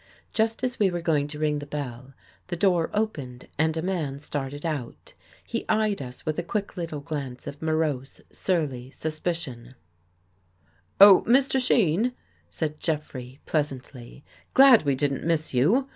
[0.33, 2.15] Just as we were going to ring the bell,
[2.47, 5.13] the door opened and a man started out.
[5.45, 9.75] He eyed us with a quick little glance of morose, surly suspicion."
[10.99, 11.59] Oh, Mr.
[11.63, 12.13] Shean,"
[12.49, 14.23] said Jeffrey, pleasantly."
[14.55, 15.87] Glad we didn't miss you.